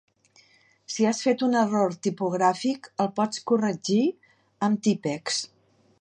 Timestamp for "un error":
1.49-1.93